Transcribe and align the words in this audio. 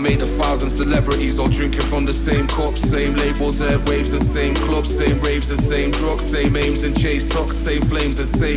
made 0.00 0.22
a 0.22 0.26
thousand 0.26 0.70
celebrities 0.70 1.38
all 1.38 1.48
drinking 1.48 1.82
from 1.82 2.04
the 2.04 2.12
same 2.12 2.46
cups, 2.46 2.80
Same 2.88 3.14
labels, 3.14 3.60
airwaves, 3.60 4.10
the 4.10 4.24
same 4.24 4.54
clubs, 4.54 4.96
same 4.96 5.18
raves 5.20 5.48
the 5.48 5.60
same 5.62 5.90
drugs, 5.90 6.24
same 6.24 6.56
aims 6.56 6.84
and 6.84 6.98
chase 6.98 7.26
talks, 7.26 7.54
same 7.56 7.82
flames 7.82 8.16
the 8.16 8.26
same 8.26 8.49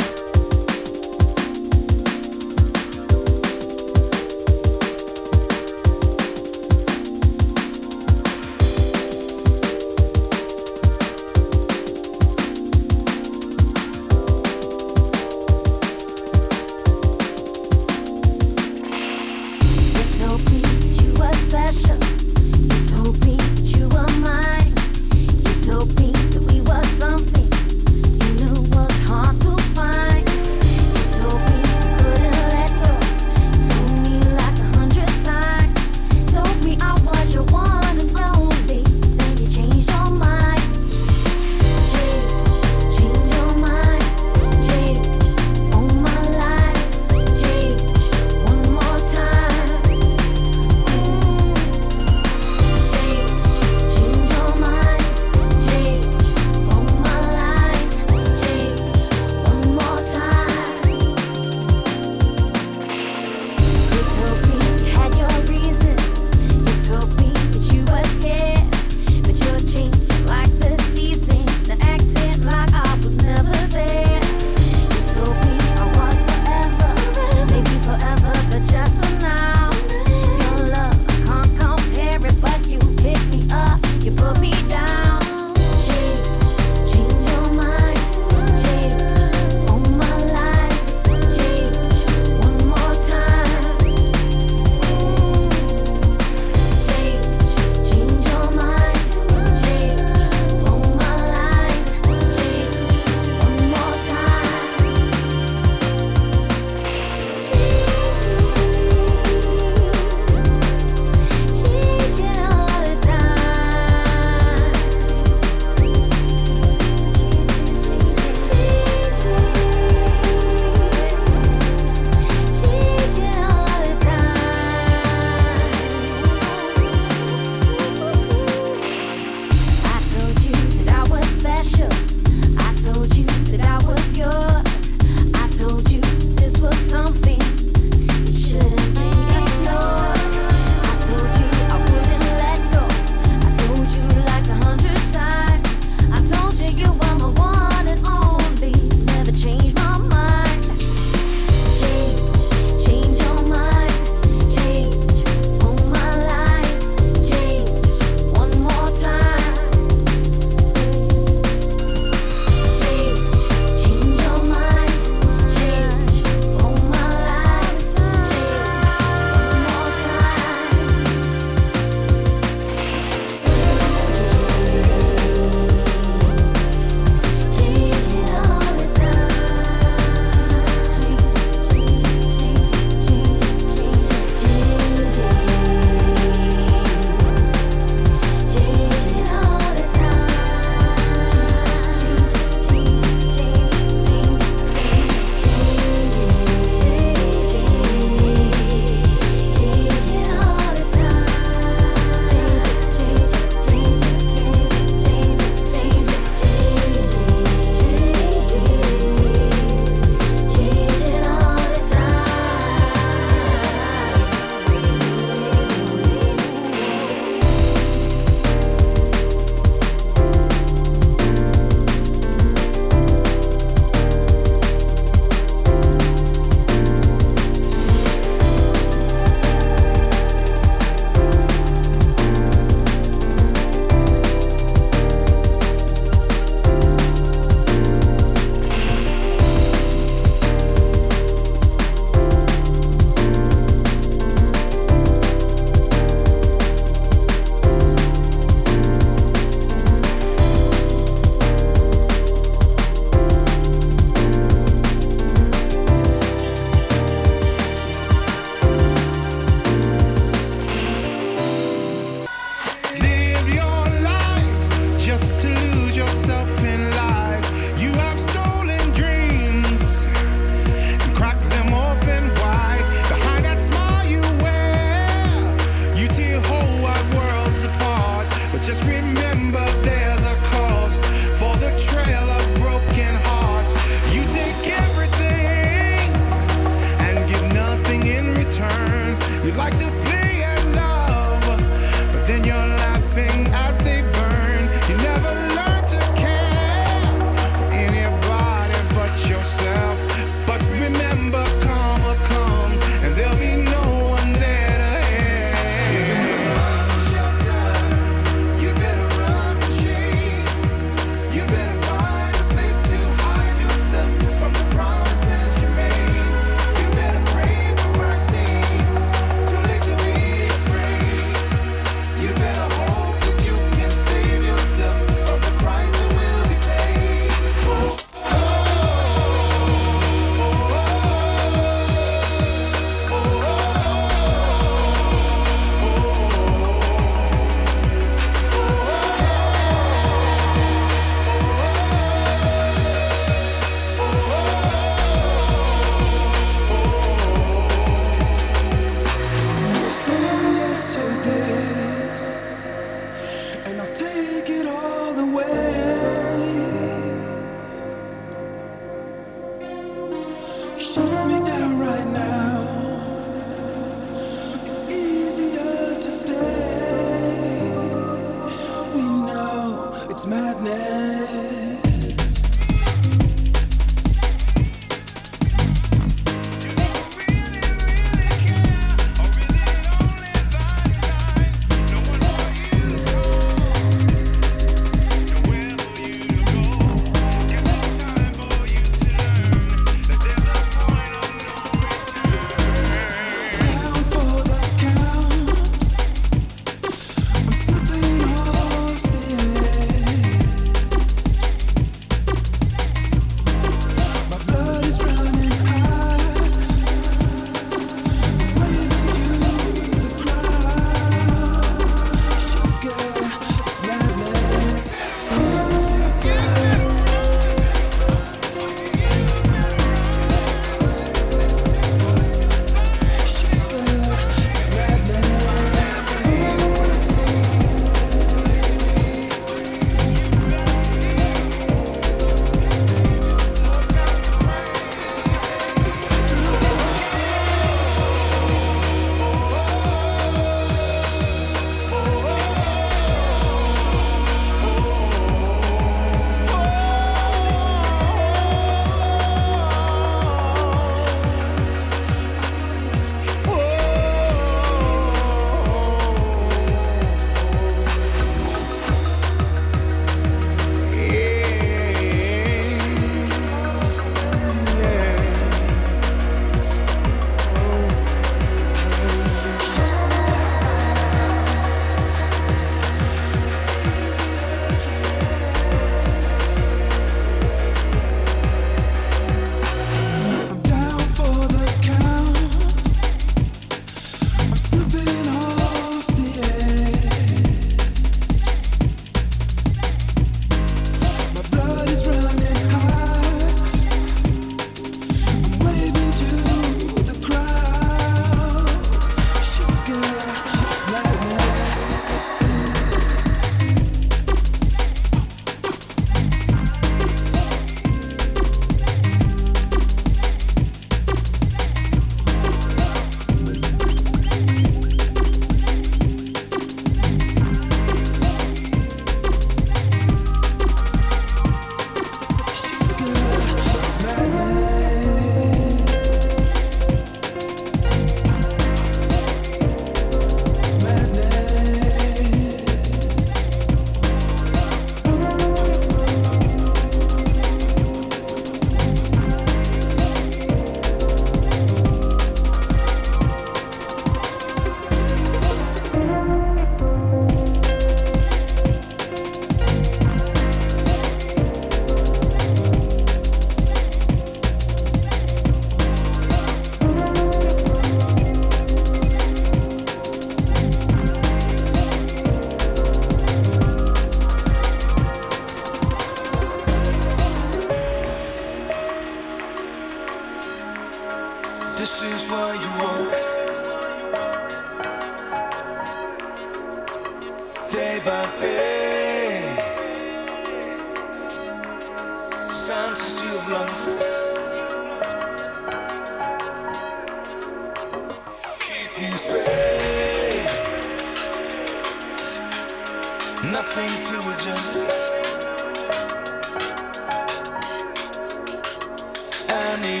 I 599.53 599.75
need 599.81 600.00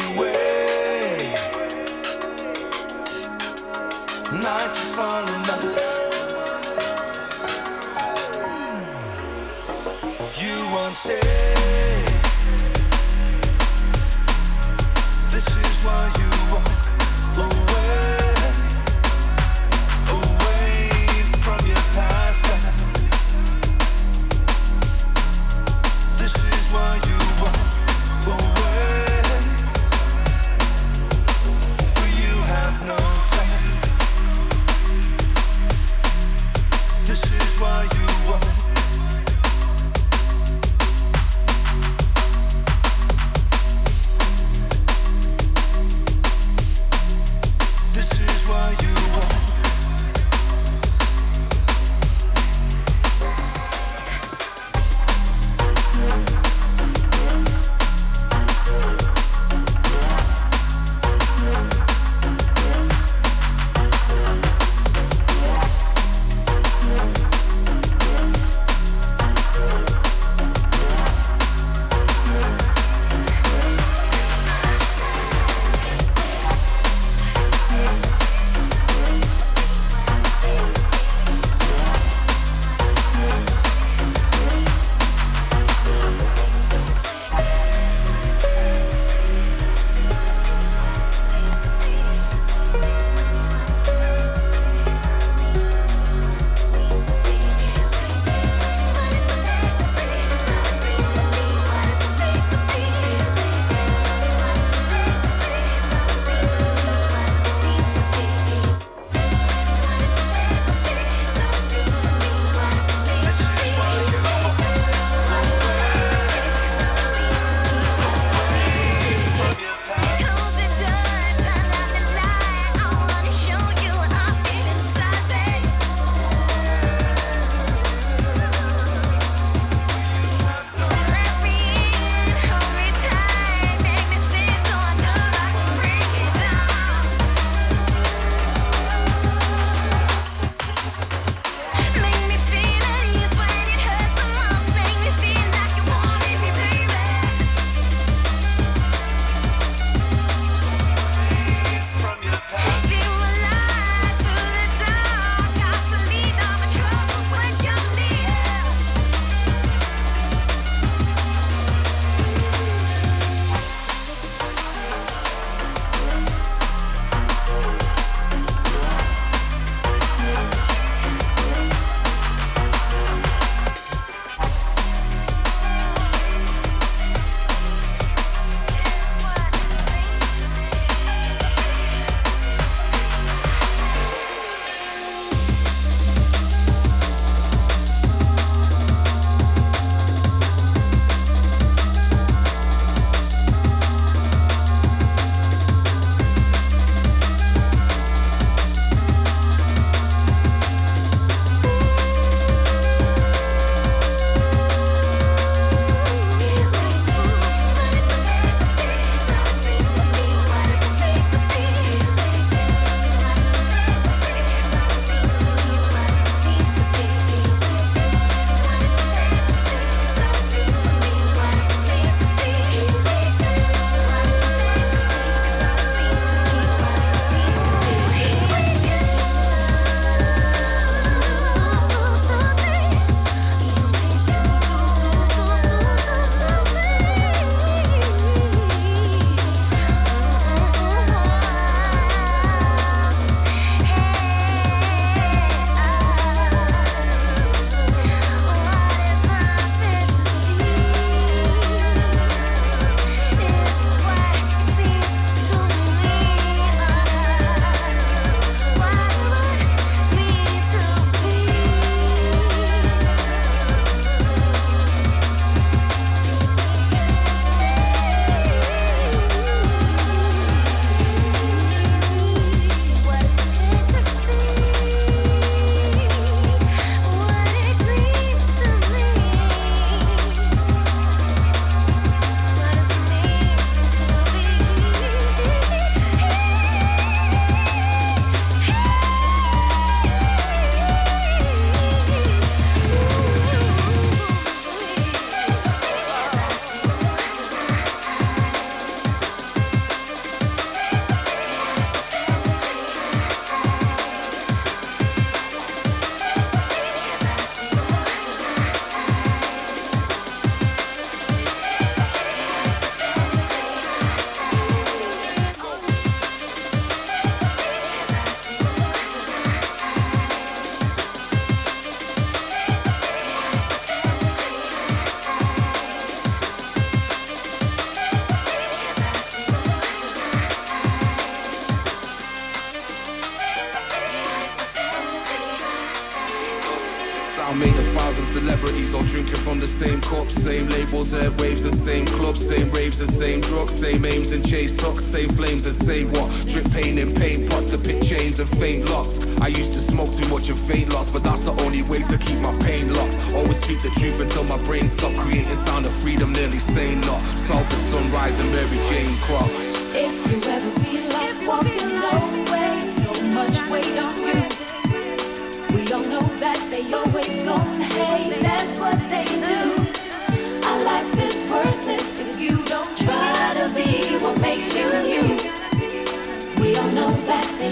celebrities 338.31 338.93
all 338.93 339.03
drinking 339.03 339.35
from 339.35 339.59
the 339.59 339.67
same 339.67 339.99
cup. 340.01 340.29
Same 340.31 340.67
labels, 340.69 341.09
airwaves, 341.09 341.63
the 341.63 341.75
same 341.75 342.05
clubs, 342.05 342.47
same 342.47 342.69
raves, 342.71 342.97
the 342.97 343.07
same 343.11 343.41
drugs, 343.41 343.73
same 343.73 344.05
aims 344.05 344.31
and 344.31 344.47
chase 344.47 344.73
talks, 344.75 345.03
same 345.03 345.29
flames 345.29 345.65
and 345.65 345.75
say 345.75 346.05
what? 346.05 346.29
Drip 346.47 346.69
pain 346.71 346.97
and 346.97 347.15
pain 347.15 347.47
pots 347.49 347.71
to 347.71 347.77
pick 347.77 348.01
chains 348.01 348.39
and 348.39 348.49
faint 348.57 348.89
locks. 348.89 349.19
I 349.41 349.47
used 349.47 349.73
to 349.73 349.79
smoke 349.79 350.15
too 350.15 350.27
much 350.29 350.47
and 350.49 350.57
faint 350.57 350.93
loss, 350.93 351.11
but 351.11 351.23
that's 351.23 351.45
the 351.45 351.53
only 351.63 351.83
way 351.83 352.03
to 352.03 352.17
keep 352.17 352.39
my 352.39 352.55
pain 352.59 352.93
locked. 352.93 353.17
Always 353.33 353.61
speak 353.61 353.81
the 353.81 353.89
truth 353.99 354.19
until 354.19 354.43
my 354.45 354.57
brain 354.63 354.87
stops 354.87 355.19
creating 355.19 355.57
sound 355.65 355.85
of 355.85 355.93
freedom, 355.93 356.31
nearly 356.33 356.59
saying 356.59 357.01
not. 357.01 357.21
Salford 357.47 357.81
sunrise 357.91 358.39
and 358.39 358.51
Mary 358.51 358.77
Jane 358.89 359.15
Crocs. 359.27 359.51
If 359.93 360.13
you 360.31 360.51
ever 360.51 360.71
feel 360.79 361.05
like 361.09 361.47
walking 361.47 361.97
away, 361.97 362.79
so 363.03 363.11
much 363.35 363.69
weight 363.69 363.97
on 363.99 364.17
you. 364.27 364.60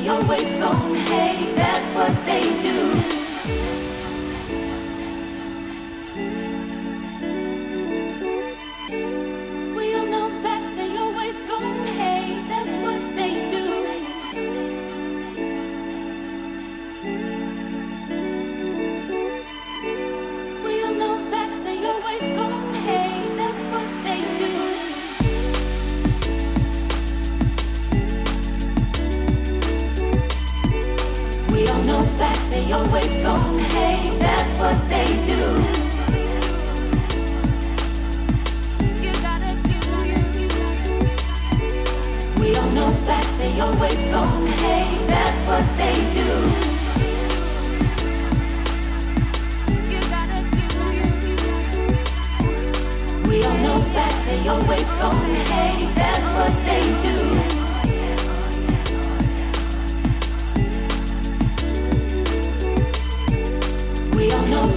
Always 0.09 0.59
gonna 0.59 0.97
hate, 0.97 1.55
that's 1.55 1.95
what 1.95 2.25
they 2.25 2.41
do. 2.59 2.98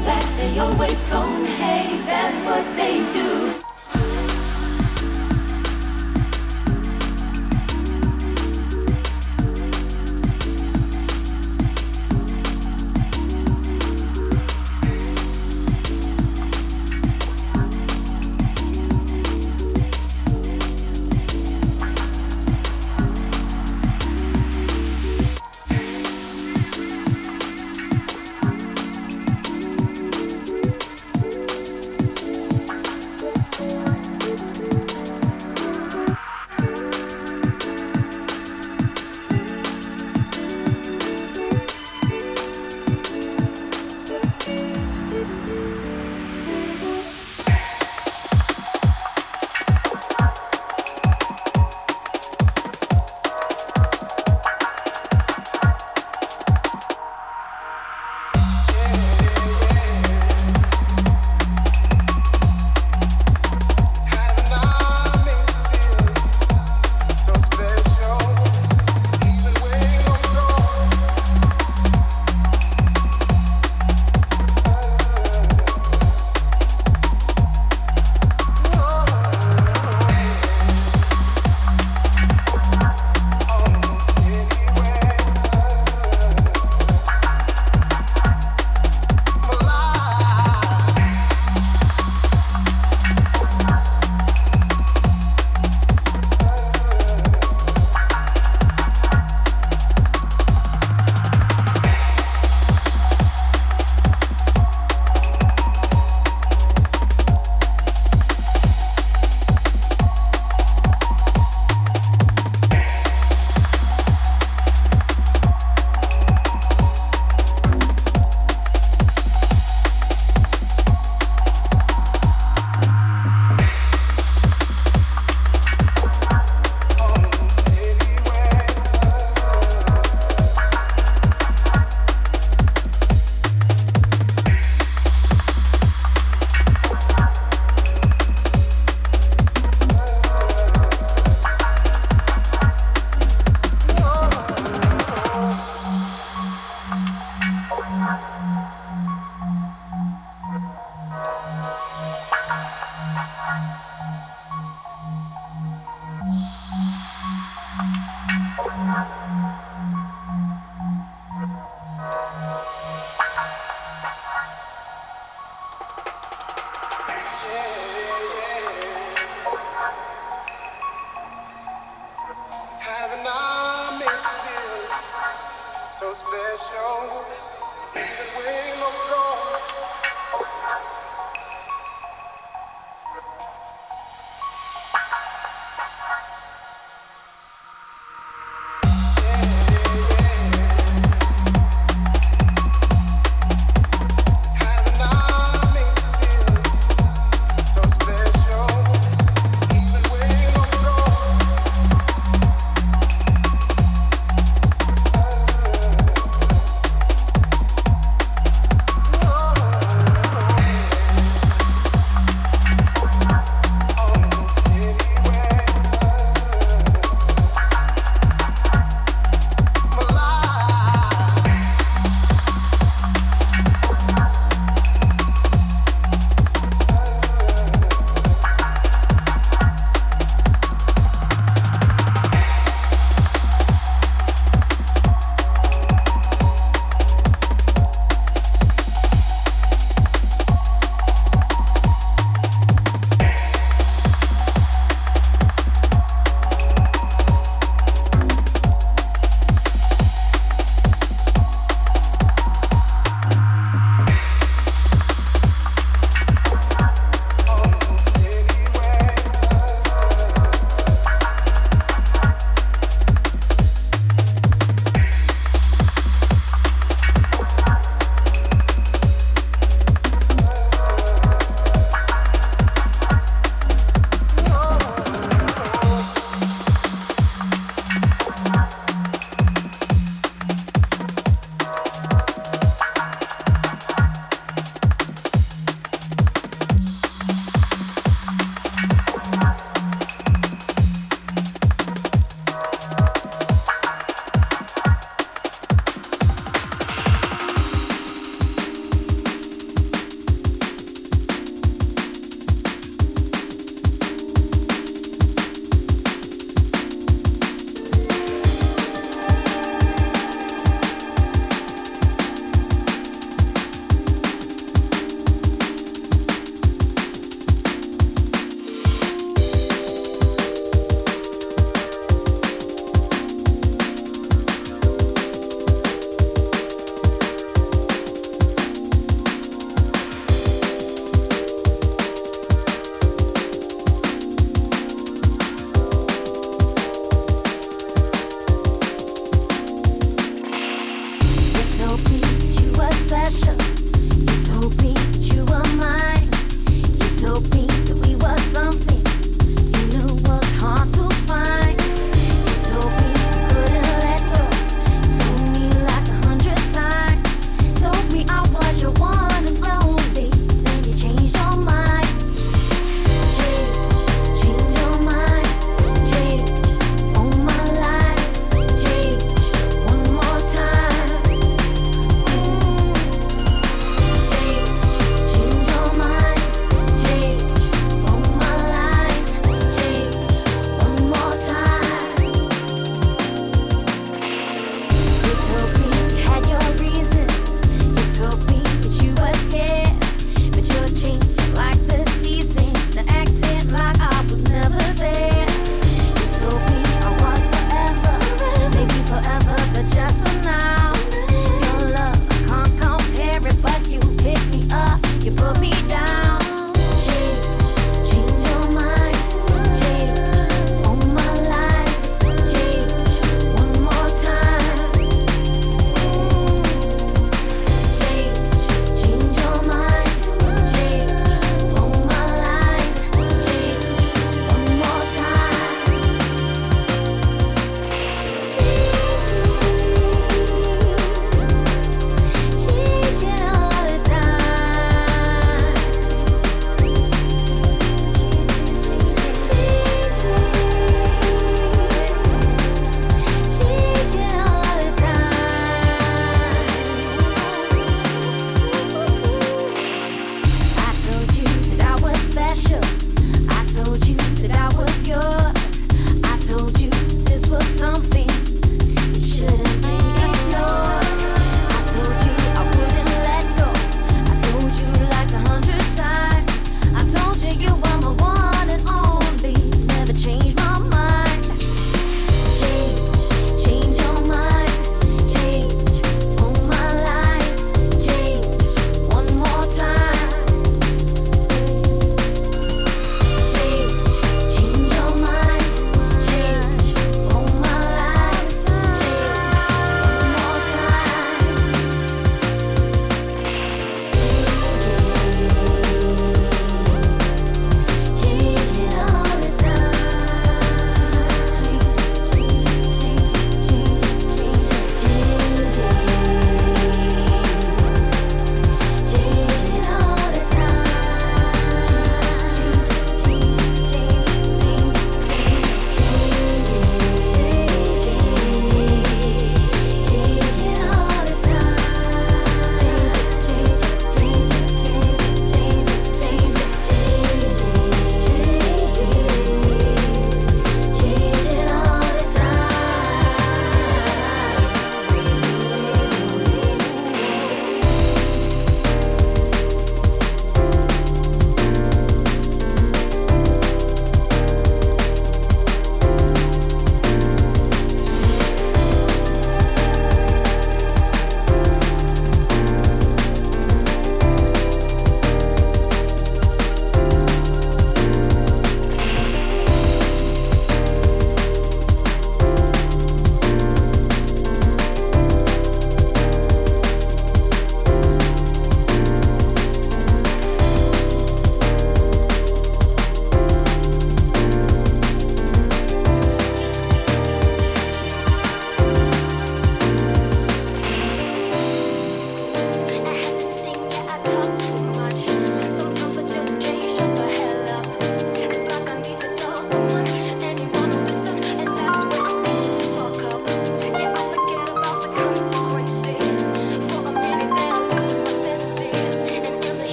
They 0.00 0.58
always 0.58 1.04
gonna 1.08 1.46
hate, 1.46 2.04
that's 2.06 2.44
what 2.44 2.64
they 2.76 2.98
do. 3.12 3.31